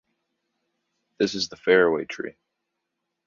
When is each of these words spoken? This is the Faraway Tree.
This 1.19 1.35
is 1.35 1.49
the 1.49 1.55
Faraway 1.57 2.05
Tree. 2.05 2.33